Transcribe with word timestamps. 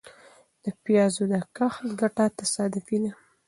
د 0.63 0.65
پيازو 0.83 1.23
د 1.31 1.35
کښت 1.57 1.83
ګټه 1.99 2.25
تصادفي 2.39 2.97
ده. 3.03 3.11